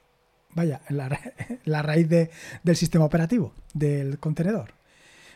Vaya, 0.54 0.80
en 0.88 0.96
la, 1.64 1.82
raíz 1.82 2.08
del 2.08 2.76
sistema 2.76 3.04
operativo 3.04 3.52
del 3.74 4.18
contenedor. 4.18 4.74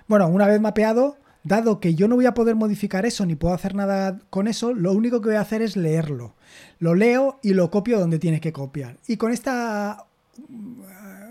Bueno, 0.08 0.28
una 0.28 0.46
vez 0.46 0.60
mapeado, 0.60 1.16
dado 1.42 1.80
que 1.80 1.94
yo 1.94 2.08
no 2.08 2.16
voy 2.16 2.26
a 2.26 2.34
poder 2.34 2.54
modificar 2.54 3.06
eso 3.06 3.24
ni 3.24 3.34
puedo 3.34 3.54
hacer 3.54 3.74
nada 3.74 4.18
con 4.30 4.46
eso, 4.48 4.74
lo 4.74 4.92
único 4.92 5.20
que 5.20 5.28
voy 5.28 5.36
a 5.36 5.40
hacer 5.40 5.62
es 5.62 5.76
leerlo. 5.76 6.34
Lo 6.78 6.94
leo 6.94 7.38
y 7.42 7.54
lo 7.54 7.70
copio 7.70 7.98
donde 7.98 8.18
tiene 8.18 8.40
que 8.40 8.52
copiar. 8.52 8.98
Y 9.06 9.16
con 9.16 9.32
esta, 9.32 10.06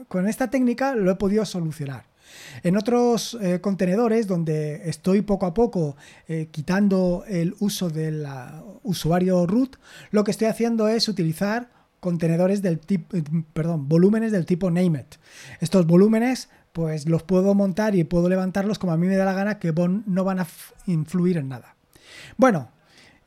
con 0.07 0.27
esta 0.27 0.49
técnica 0.49 0.95
lo 0.95 1.11
he 1.11 1.15
podido 1.15 1.45
solucionar. 1.45 2.05
En 2.63 2.75
otros 2.75 3.37
eh, 3.41 3.61
contenedores 3.61 4.27
donde 4.27 4.89
estoy 4.89 5.21
poco 5.21 5.45
a 5.45 5.53
poco 5.53 5.95
eh, 6.27 6.47
quitando 6.51 7.23
el 7.27 7.55
uso 7.59 7.89
del 7.89 8.25
usuario 8.83 9.45
root, 9.45 9.77
lo 10.11 10.23
que 10.23 10.31
estoy 10.31 10.47
haciendo 10.47 10.87
es 10.87 11.07
utilizar 11.07 11.69
contenedores 12.05 12.61
del 12.61 12.77
tipo, 12.77 13.17
eh, 13.17 13.23
perdón, 13.51 13.89
volúmenes 13.89 14.31
del 14.31 14.45
tipo 14.45 14.69
name 14.69 15.07
Estos 15.59 15.87
volúmenes 15.87 16.49
pues 16.71 17.09
los 17.09 17.23
puedo 17.23 17.55
montar 17.55 17.95
y 17.95 18.03
puedo 18.03 18.29
levantarlos 18.29 18.77
como 18.77 18.93
a 18.93 18.97
mí 18.97 19.07
me 19.07 19.15
da 19.15 19.25
la 19.25 19.33
gana 19.33 19.57
que 19.57 19.73
no 19.73 20.23
van 20.23 20.39
a 20.39 20.45
influir 20.85 21.37
en 21.37 21.49
nada. 21.49 21.75
Bueno, 22.37 22.69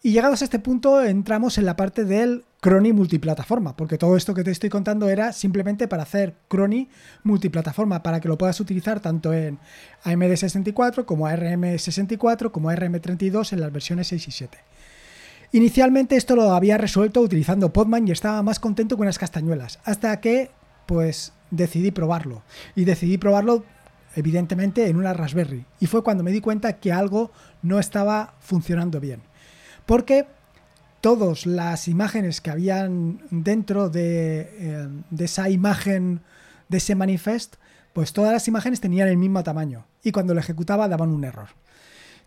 y 0.01 0.13
llegados 0.13 0.43
a 0.43 0.45
este 0.45 0.61
punto 0.61 1.03
entramos 1.03 1.59
en 1.59 1.65
la 1.65 1.75
parte 1.75 2.05
del 2.05 2.45
Crony 2.61 2.93
multiplataforma, 2.93 3.77
porque 3.77 3.99
todo 3.99 4.17
esto 4.17 4.33
que 4.33 4.45
te 4.45 4.53
estoy 4.53 4.71
contando 4.71 5.09
era 5.09 5.33
simplemente 5.33 5.89
para 5.89 6.05
hacer 6.05 6.37
Crony 6.47 6.87
multiplataforma, 7.25 8.01
para 8.05 8.21
que 8.21 8.29
lo 8.29 8.39
puedas 8.39 8.61
utilizar 8.61 9.01
tanto 9.01 9.33
en 9.33 9.59
AMD64 10.05 11.05
como 11.05 11.27
ARM64 11.27 12.53
como 12.53 12.71
ARM32 12.71 13.53
en 13.55 13.61
las 13.61 13.73
versiones 13.73 14.07
6 14.07 14.29
y 14.29 14.31
7. 14.31 14.59
Inicialmente 15.53 16.17
esto 16.17 16.37
lo 16.37 16.53
había 16.53 16.77
resuelto 16.77 17.21
utilizando 17.21 17.73
Podman 17.73 18.07
y 18.07 18.11
estaba 18.11 18.43
más 18.43 18.61
contento 18.61 18.97
con 18.97 19.07
las 19.07 19.19
castañuelas, 19.19 19.79
hasta 19.85 20.21
que 20.21 20.51
pues 20.87 21.33
decidí 21.51 21.91
probarlo. 21.91 22.43
Y 22.75 22.85
decidí 22.85 23.19
probarlo 23.19 23.65
evidentemente 24.15 24.89
en 24.89 24.97
una 24.97 25.15
Raspberry. 25.15 25.65
Y 25.81 25.87
fue 25.87 26.03
cuando 26.03 26.23
me 26.23 26.33
di 26.33 26.41
cuenta 26.41 26.75
que 26.75 26.93
algo 26.93 27.31
no 27.63 27.79
estaba 27.79 28.35
funcionando 28.41 29.01
bien. 29.01 29.23
Porque 29.87 30.27
todas 31.01 31.47
las 31.47 31.89
imágenes 31.89 32.41
que 32.41 32.51
habían 32.51 33.21
dentro 33.31 33.91
eh, 33.95 34.89
de, 35.11 35.25
esa 35.25 35.49
imagen, 35.49 36.21
de 36.69 36.79
ese 36.79 36.95
manifest, 36.95 37.57
pues 37.93 38.13
todas 38.13 38.33
las 38.33 38.49
imágenes 38.49 38.81
tenían 38.81 39.09
el 39.09 39.17
mismo 39.17 39.43
tamaño 39.43 39.87
y 40.03 40.13
cuando 40.13 40.35
lo 40.35 40.41
ejecutaba 40.41 40.89
daban 40.89 41.11
un 41.11 41.25
error. 41.25 41.49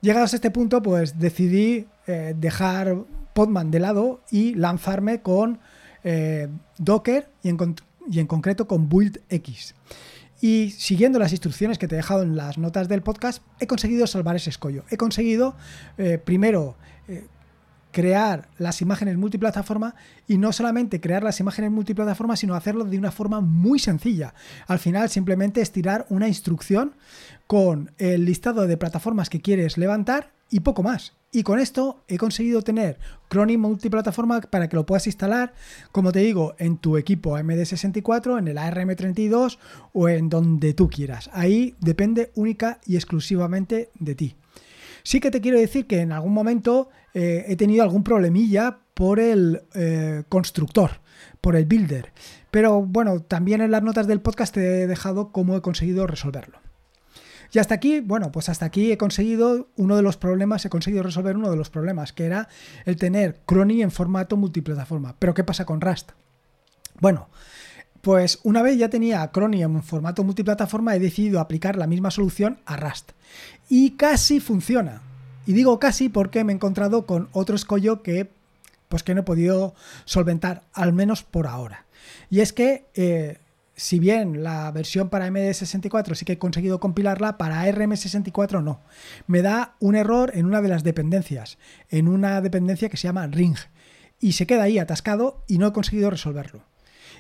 Llegados 0.02 0.34
a 0.34 0.36
este 0.36 0.50
punto, 0.50 0.82
pues 0.82 1.20
decidí 1.20 1.88
eh, 2.08 2.34
dejar 2.36 2.98
Podman 3.34 3.70
de 3.70 3.80
lado 3.80 4.22
y 4.32 4.56
lanzarme 4.56 5.22
con 5.22 5.60
eh, 6.04 6.48
Docker 6.80 7.30
y 7.44 7.50
en, 7.50 7.76
y 8.10 8.20
en, 8.20 8.28
concreto 8.28 8.68
con 8.68 8.90
BuildX. 8.90 9.76
Y 10.42 10.72
siguiendo 10.72 11.20
las 11.20 11.32
instrucciones 11.32 11.78
que 11.78 11.88
te 11.88 11.94
he 11.94 11.98
dejado 11.98 12.24
en 12.24 12.36
las 12.36 12.58
notas 12.58 12.90
del 12.90 13.04
podcast, 13.04 13.44
he 13.60 13.68
conseguido 13.68 14.08
salvar 14.08 14.36
ese 14.36 14.50
escollo. 14.50 14.84
He 14.90 14.98
conseguido, 14.98 15.56
primero, 16.26 16.76
crear 17.92 18.50
las 18.58 18.82
imágenes 18.82 19.18
multiplataforma 19.18 19.96
y 20.28 20.38
no 20.38 20.52
solamente 20.54 21.02
crear 21.02 21.24
las 21.24 21.40
imágenes 21.40 21.72
multiplataforma, 21.72 22.36
sino 22.36 22.56
hacerlo 22.56 22.86
de 22.86 22.98
una 22.98 23.12
forma 23.12 23.42
muy 23.42 23.80
sencilla. 23.80 24.34
Al 24.68 24.80
final 24.80 25.10
simplemente 25.10 25.62
es 25.62 25.72
tirar 25.72 26.06
una 26.10 26.28
instrucción 26.28 26.94
con 27.48 27.92
el 27.98 28.26
listado 28.26 28.68
de 28.68 28.78
plataformas 28.78 29.30
que 29.30 29.42
quieres 29.42 29.78
levantar 29.78 30.32
y 30.50 30.62
poco 30.62 30.84
más. 30.84 31.14
Y 31.34 31.44
con 31.44 31.60
esto 31.60 32.04
he 32.10 32.18
conseguido 32.18 32.62
tener 32.62 33.00
Chrony 33.30 33.58
multiplataforma 33.58 34.42
para 34.42 34.68
que 34.68 34.76
lo 34.76 34.86
puedas 34.86 35.08
instalar, 35.08 35.54
como 35.94 36.12
te 36.12 36.20
digo, 36.20 36.56
en 36.60 36.78
tu 36.78 36.98
equipo 36.98 37.38
AMD64, 37.38 38.38
en 38.38 38.50
el 38.50 38.58
ARM32 38.58 39.58
o 39.94 40.10
en 40.10 40.30
donde 40.30 40.74
tú 40.74 40.90
quieras. 40.90 41.30
Ahí 41.32 41.76
depende 41.80 42.32
única 42.36 42.80
y 42.86 42.96
exclusivamente 42.98 43.92
de 43.98 44.16
ti. 44.16 44.36
Sí 45.04 45.22
que 45.22 45.32
te 45.32 45.42
quiero 45.42 45.58
decir 45.58 45.88
que 45.88 46.02
en 46.02 46.12
algún 46.12 46.34
momento 46.34 46.90
eh, 47.14 47.46
he 47.48 47.56
tenido 47.56 47.84
algún 47.84 48.04
problemilla 48.04 48.80
por 48.94 49.20
el 49.20 49.64
eh, 49.74 50.24
constructor, 50.30 51.02
por 51.40 51.56
el 51.56 51.66
builder. 51.66 52.12
Pero 52.52 52.82
bueno, 52.82 53.22
también 53.22 53.62
en 53.62 53.72
las 53.72 53.84
notas 53.84 54.08
del 54.08 54.22
podcast 54.22 54.54
te 54.54 54.84
he 54.84 54.88
dejado 54.88 55.32
cómo 55.32 55.56
he 55.56 55.62
conseguido 55.62 56.08
resolverlo. 56.08 56.60
Y 57.54 57.60
hasta 57.60 57.76
aquí, 57.76 58.00
bueno, 58.00 58.32
pues 58.32 58.48
hasta 58.48 58.66
aquí 58.66 58.92
he 58.92 58.98
conseguido 58.98 59.68
uno 59.76 59.98
de 59.98 60.02
los 60.02 60.16
problemas, 60.16 60.64
he 60.66 60.70
conseguido 60.70 61.04
resolver 61.04 61.36
uno 61.36 61.50
de 61.50 61.58
los 61.58 61.70
problemas, 61.70 62.14
que 62.14 62.26
era 62.26 62.48
el 62.86 62.96
tener 62.96 63.42
Crony 63.46 63.82
en 63.82 63.92
formato 63.92 64.38
multiplataforma. 64.38 65.16
Pero 65.20 65.34
¿qué 65.34 65.44
pasa 65.44 65.66
con 65.66 65.82
Rust? 65.82 66.12
Bueno, 67.02 67.30
pues 68.02 68.40
una 68.44 68.62
vez 68.62 68.78
ya 68.78 68.90
tenía 68.90 69.30
Crony 69.32 69.64
en 69.64 69.84
formato 69.84 70.24
multiplataforma, 70.24 70.96
he 70.96 71.00
decidido 71.00 71.42
aplicar 71.42 71.76
la 71.76 71.88
misma 71.88 72.10
solución 72.10 72.60
a 72.66 72.78
Rust. 72.78 73.12
Y 73.68 73.92
casi 73.92 74.40
funciona. 74.40 75.02
Y 75.46 75.54
digo 75.54 75.80
casi 75.80 76.10
porque 76.10 76.44
me 76.44 76.54
he 76.54 76.56
encontrado 76.56 77.06
con 77.06 77.30
otro 77.32 77.56
escollo 77.56 78.04
que, 78.04 78.30
pues 78.90 79.04
que 79.04 79.14
no 79.14 79.22
he 79.22 79.24
podido 79.24 79.74
solventar, 80.06 80.64
al 80.74 80.94
menos 80.94 81.24
por 81.24 81.48
ahora. 81.48 81.86
Y 82.30 82.42
es 82.42 82.54
que, 82.54 82.86
eh, 82.94 83.38
si 83.76 84.00
bien 84.00 84.44
la 84.44 84.72
versión 84.72 85.10
para 85.10 85.28
MD64 85.28 86.16
sí 86.16 86.26
que 86.26 86.34
he 86.34 86.38
conseguido 86.38 86.80
compilarla, 86.80 87.38
para 87.38 87.66
RM64 87.66 88.64
no. 88.64 88.82
Me 89.28 89.42
da 89.42 89.76
un 89.80 89.96
error 89.96 90.32
en 90.36 90.46
una 90.46 90.62
de 90.62 90.70
las 90.70 90.84
dependencias, 90.84 91.58
en 91.90 92.08
una 92.08 92.42
dependencia 92.42 92.90
que 92.90 92.98
se 92.98 93.08
llama 93.08 93.28
ring. 93.28 93.58
Y 94.20 94.34
se 94.34 94.46
queda 94.46 94.64
ahí 94.64 94.78
atascado 94.78 95.44
y 95.48 95.58
no 95.58 95.68
he 95.68 95.74
conseguido 95.74 96.12
resolverlo 96.12 96.71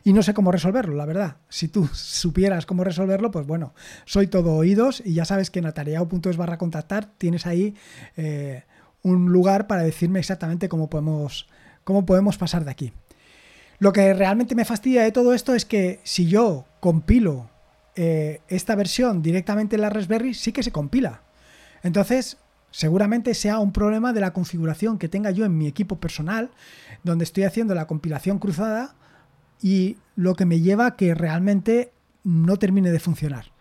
y 0.04 0.14
no 0.14 0.24
sé 0.24 0.34
cómo 0.34 0.52
resolverlo, 0.52 0.96
la 0.96 1.06
verdad. 1.06 1.38
Si 1.50 1.68
tú 1.68 1.88
supieras 1.94 2.66
cómo 2.66 2.84
resolverlo, 2.84 3.32
pues 3.32 3.46
bueno, 3.46 3.74
soy 4.06 4.28
todo 4.28 4.56
oídos 4.56 5.02
y 5.06 5.14
ya 5.14 5.26
sabes 5.26 5.52
que 5.52 5.60
en 5.60 5.66
atareado.es 5.66 6.38
barra 6.38 6.58
contactar 6.58 7.06
tienes 7.18 7.46
ahí 7.46 7.76
eh, 8.18 8.64
un 9.04 9.32
lugar 9.32 9.68
para 9.68 9.84
decirme 9.84 10.20
exactamente 10.20 10.70
cómo 10.70 10.90
podemos, 10.90 11.48
cómo 11.84 12.06
podemos 12.06 12.38
pasar 12.38 12.66
de 12.66 12.72
aquí. 12.72 12.94
Lo 13.80 13.94
que 13.94 14.14
realmente 14.14 14.56
me 14.56 14.66
fastidia 14.66 15.04
de 15.04 15.12
todo 15.12 15.34
esto 15.34 15.56
es 15.56 15.66
que 15.66 16.00
si 16.04 16.28
yo 16.28 16.66
compilo 16.80 17.50
eh, 17.96 18.42
esta 18.48 18.76
versión 18.76 19.22
directamente 19.22 19.76
en 19.76 19.82
la 19.82 19.90
Raspberry, 19.90 20.34
sí 20.34 20.52
que 20.52 20.64
se 20.64 20.72
compila. 20.72 21.24
Entonces, 21.84 22.38
seguramente 22.70 23.34
sea 23.34 23.60
un 23.60 23.74
problema 23.74 24.14
de 24.14 24.22
la 24.22 24.34
configuración 24.34 24.98
que 24.98 25.10
tenga 25.10 25.32
yo 25.32 25.46
en 25.46 25.58
mi 25.58 25.68
equipo 25.68 26.00
personal, 26.00 26.52
donde 27.04 27.24
estoy 27.24 27.44
haciendo 27.44 27.76
la 27.76 27.88
compilación 27.88 28.40
cruzada 28.40 28.96
y 29.62 29.98
lo 30.15 30.36
que 30.36 30.46
me 30.46 30.62
lleva 30.62 30.88
a 30.88 30.96
que 30.96 31.13
realmente 31.13 31.91
no 32.24 32.58
termine 32.58 32.91
de 32.91 33.00
funcionar. 33.00 33.51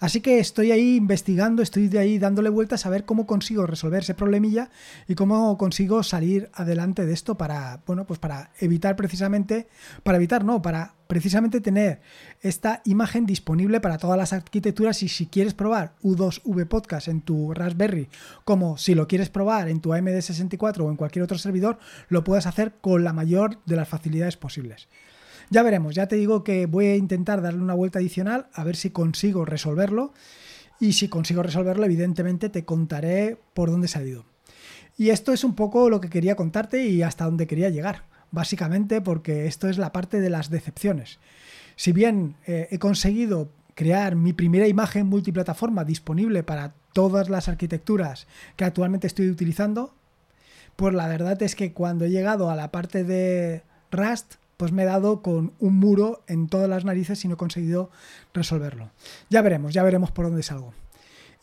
Así 0.00 0.22
que 0.22 0.38
estoy 0.38 0.72
ahí 0.72 0.96
investigando, 0.96 1.62
estoy 1.62 1.88
de 1.88 1.98
ahí 1.98 2.18
dándole 2.18 2.48
vueltas 2.48 2.86
a 2.86 2.90
ver 2.90 3.04
cómo 3.04 3.26
consigo 3.26 3.66
resolver 3.66 4.02
ese 4.02 4.14
problemilla 4.14 4.70
y 5.06 5.14
cómo 5.14 5.58
consigo 5.58 6.02
salir 6.02 6.48
adelante 6.54 7.04
de 7.04 7.12
esto 7.12 7.36
para, 7.36 7.82
bueno, 7.86 8.06
pues 8.06 8.18
para 8.18 8.50
evitar 8.60 8.96
precisamente, 8.96 9.68
para 10.02 10.16
evitar, 10.16 10.42
no, 10.42 10.62
para 10.62 10.94
precisamente 11.06 11.60
tener 11.60 12.00
esta 12.40 12.80
imagen 12.86 13.26
disponible 13.26 13.80
para 13.80 13.98
todas 13.98 14.16
las 14.16 14.32
arquitecturas 14.32 15.02
y 15.02 15.08
si 15.08 15.26
quieres 15.26 15.52
probar 15.52 15.92
U2V 16.02 16.66
Podcast 16.66 17.08
en 17.08 17.20
tu 17.20 17.52
Raspberry, 17.52 18.08
como 18.46 18.78
si 18.78 18.94
lo 18.94 19.06
quieres 19.06 19.28
probar 19.28 19.68
en 19.68 19.80
tu 19.80 19.90
AMD64 19.90 20.80
o 20.80 20.90
en 20.90 20.96
cualquier 20.96 21.24
otro 21.24 21.36
servidor, 21.36 21.78
lo 22.08 22.24
puedes 22.24 22.46
hacer 22.46 22.72
con 22.80 23.04
la 23.04 23.12
mayor 23.12 23.58
de 23.66 23.76
las 23.76 23.88
facilidades 23.88 24.38
posibles. 24.38 24.88
Ya 25.50 25.64
veremos, 25.64 25.96
ya 25.96 26.06
te 26.06 26.14
digo 26.14 26.44
que 26.44 26.66
voy 26.66 26.86
a 26.86 26.96
intentar 26.96 27.42
darle 27.42 27.60
una 27.60 27.74
vuelta 27.74 27.98
adicional 27.98 28.46
a 28.54 28.62
ver 28.62 28.76
si 28.76 28.90
consigo 28.90 29.44
resolverlo. 29.44 30.12
Y 30.78 30.94
si 30.94 31.08
consigo 31.08 31.42
resolverlo, 31.42 31.84
evidentemente 31.84 32.48
te 32.48 32.64
contaré 32.64 33.36
por 33.52 33.70
dónde 33.70 33.86
he 33.86 33.90
salido. 33.90 34.24
Y 34.96 35.10
esto 35.10 35.32
es 35.32 35.44
un 35.44 35.54
poco 35.54 35.90
lo 35.90 36.00
que 36.00 36.08
quería 36.08 36.36
contarte 36.36 36.86
y 36.86 37.02
hasta 37.02 37.24
dónde 37.24 37.46
quería 37.46 37.68
llegar. 37.68 38.04
Básicamente 38.30 39.00
porque 39.00 39.46
esto 39.46 39.68
es 39.68 39.76
la 39.76 39.92
parte 39.92 40.20
de 40.20 40.30
las 40.30 40.50
decepciones. 40.50 41.18
Si 41.74 41.92
bien 41.92 42.36
eh, 42.46 42.68
he 42.70 42.78
conseguido 42.78 43.50
crear 43.74 44.14
mi 44.14 44.32
primera 44.32 44.68
imagen 44.68 45.06
multiplataforma 45.06 45.84
disponible 45.84 46.42
para 46.44 46.74
todas 46.92 47.28
las 47.28 47.48
arquitecturas 47.48 48.26
que 48.56 48.64
actualmente 48.64 49.06
estoy 49.06 49.28
utilizando, 49.28 49.94
pues 50.76 50.94
la 50.94 51.08
verdad 51.08 51.42
es 51.42 51.56
que 51.56 51.72
cuando 51.72 52.04
he 52.04 52.10
llegado 52.10 52.50
a 52.50 52.56
la 52.56 52.70
parte 52.70 53.04
de 53.04 53.64
Rust, 53.90 54.34
pues 54.60 54.72
me 54.72 54.82
he 54.82 54.84
dado 54.84 55.22
con 55.22 55.54
un 55.58 55.78
muro 55.78 56.22
en 56.26 56.46
todas 56.46 56.68
las 56.68 56.84
narices 56.84 57.24
y 57.24 57.28
no 57.28 57.34
he 57.34 57.38
conseguido 57.38 57.90
resolverlo. 58.34 58.90
Ya 59.30 59.40
veremos, 59.40 59.72
ya 59.72 59.82
veremos 59.82 60.10
por 60.10 60.26
dónde 60.26 60.42
salgo. 60.42 60.74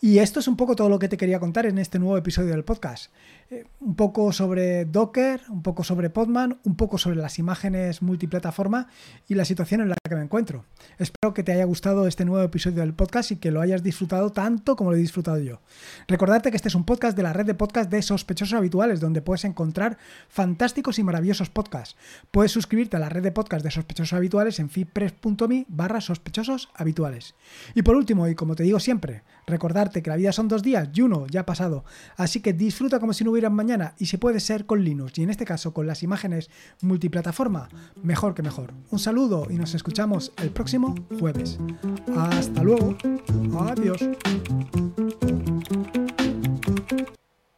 Y 0.00 0.20
esto 0.20 0.38
es 0.38 0.46
un 0.46 0.56
poco 0.56 0.76
todo 0.76 0.88
lo 0.88 1.00
que 1.00 1.08
te 1.08 1.16
quería 1.16 1.40
contar 1.40 1.66
en 1.66 1.78
este 1.78 1.98
nuevo 1.98 2.16
episodio 2.16 2.50
del 2.50 2.62
podcast. 2.62 3.10
Eh, 3.50 3.64
un 3.80 3.96
poco 3.96 4.32
sobre 4.32 4.84
Docker, 4.84 5.42
un 5.48 5.64
poco 5.64 5.82
sobre 5.82 6.10
Podman, 6.10 6.60
un 6.62 6.76
poco 6.76 6.96
sobre 6.96 7.16
las 7.16 7.40
imágenes 7.40 8.02
multiplataforma 8.02 8.86
y 9.26 9.34
la 9.34 9.44
situación 9.44 9.80
en 9.80 9.88
la 9.88 9.96
que 10.08 10.16
me 10.16 10.22
encuentro. 10.22 10.64
Espero 10.98 11.34
que 11.34 11.42
te 11.42 11.52
haya 11.52 11.64
gustado 11.64 12.06
este 12.06 12.24
nuevo 12.24 12.44
episodio 12.44 12.80
del 12.80 12.94
podcast 12.94 13.30
y 13.30 13.36
que 13.36 13.50
lo 13.50 13.60
hayas 13.60 13.82
disfrutado 13.82 14.30
tanto 14.30 14.76
como 14.76 14.90
lo 14.90 14.96
he 14.96 15.00
disfrutado 15.00 15.38
yo. 15.38 15.60
Recordarte 16.06 16.50
que 16.50 16.56
este 16.56 16.68
es 16.68 16.74
un 16.74 16.84
podcast 16.84 17.16
de 17.16 17.22
la 17.22 17.32
red 17.32 17.46
de 17.46 17.54
podcast 17.54 17.90
de 17.90 18.02
sospechosos 18.02 18.56
habituales, 18.56 19.00
donde 19.00 19.22
puedes 19.22 19.44
encontrar 19.44 19.98
fantásticos 20.28 20.98
y 20.98 21.02
maravillosos 21.02 21.50
podcasts. 21.50 21.96
Puedes 22.30 22.52
suscribirte 22.52 22.96
a 22.96 23.00
la 23.00 23.08
red 23.08 23.22
de 23.22 23.32
podcast 23.32 23.64
de 23.64 23.70
sospechosos 23.70 24.12
habituales 24.12 24.58
en 24.58 24.70
fitpress.me 24.70 25.66
barra 25.68 26.00
sospechosos 26.00 26.68
habituales. 26.74 27.34
Y 27.74 27.82
por 27.82 27.96
último, 27.96 28.28
y 28.28 28.34
como 28.34 28.54
te 28.54 28.62
digo 28.62 28.80
siempre, 28.80 29.22
recordarte 29.46 30.02
que 30.02 30.10
la 30.10 30.16
vida 30.16 30.32
son 30.32 30.48
dos 30.48 30.62
días 30.62 30.88
y 30.92 31.00
uno 31.00 31.26
ya 31.26 31.40
ha 31.40 31.46
pasado, 31.46 31.84
así 32.16 32.40
que 32.40 32.52
disfruta 32.52 33.00
como 33.00 33.12
si 33.12 33.24
no 33.24 33.30
hubiera 33.32 33.50
mañana 33.50 33.94
y 33.98 34.06
se 34.06 34.18
puede 34.18 34.40
ser 34.40 34.66
con 34.66 34.84
Linux 34.84 35.18
y 35.18 35.22
en 35.22 35.30
este 35.30 35.44
caso 35.44 35.72
con 35.72 35.86
las 35.86 36.02
imágenes 36.02 36.50
multiplataforma, 36.80 37.68
mejor 38.02 38.34
que 38.34 38.42
mejor. 38.42 38.74
Un 38.90 38.98
saludo 38.98 39.46
y 39.50 39.54
nos 39.54 39.74
el 39.98 40.50
próximo 40.50 40.94
jueves. 41.18 41.58
Hasta 42.16 42.62
luego. 42.62 42.96
Adiós. 43.58 43.98